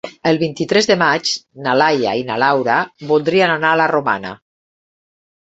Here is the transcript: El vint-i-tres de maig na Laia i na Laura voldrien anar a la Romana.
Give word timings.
El 0.29 0.37
vint-i-tres 0.43 0.87
de 0.91 0.95
maig 1.01 1.33
na 1.67 1.75
Laia 1.81 2.15
i 2.21 2.25
na 2.29 2.37
Laura 2.45 2.79
voldrien 3.13 3.55
anar 3.59 3.75
a 3.77 3.81
la 3.83 3.89
Romana. 3.93 4.33